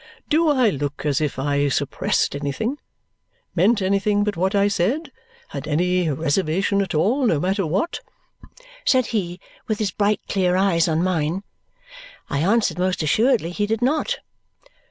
[0.29, 2.79] "Do I look as if I suppressed anything,
[3.53, 5.11] meant anything but what I said,
[5.49, 7.99] had any reservation at all, no matter what?"
[8.83, 11.43] said he with his bright clear eyes on mine.
[12.31, 14.17] I answered, most assuredly he did not.